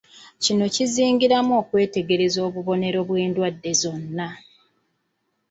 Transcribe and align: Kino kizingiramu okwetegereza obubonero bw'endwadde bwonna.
Kino 0.43 0.65
kizingiramu 0.75 1.53
okwetegereza 1.61 2.39
obubonero 2.47 2.99
bw'endwadde 3.07 3.71
bwonna. 3.81 4.27